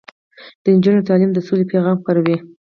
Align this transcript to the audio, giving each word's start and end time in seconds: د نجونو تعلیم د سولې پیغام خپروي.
د 0.63 0.65
نجونو 0.75 1.07
تعلیم 1.09 1.31
د 1.33 1.39
سولې 1.47 1.65
پیغام 1.71 1.95
خپروي. 1.99 2.37